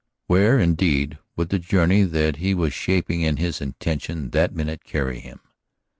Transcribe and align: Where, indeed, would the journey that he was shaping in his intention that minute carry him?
Where, 0.25 0.57
indeed, 0.57 1.19
would 1.35 1.49
the 1.49 1.59
journey 1.59 2.01
that 2.01 2.37
he 2.37 2.55
was 2.55 2.73
shaping 2.73 3.21
in 3.21 3.37
his 3.37 3.61
intention 3.61 4.31
that 4.31 4.51
minute 4.51 4.83
carry 4.83 5.19
him? 5.19 5.41